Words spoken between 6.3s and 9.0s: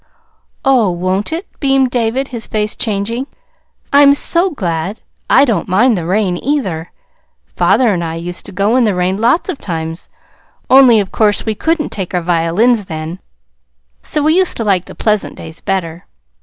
either. Father and I used to go in the